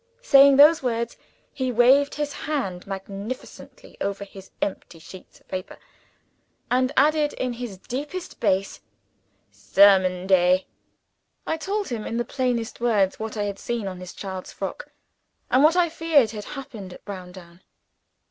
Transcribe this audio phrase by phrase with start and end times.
[0.23, 1.15] Saying those words,
[1.53, 5.77] he waved his hand magnificently over his empty sheets of paper,
[6.71, 8.81] and added in his deepest bass:
[9.51, 10.65] "Sermon day."
[11.45, 14.87] I told him in the plainest words what I had seen on his child's frock,
[15.51, 17.61] and what I feared had happened at Browndown.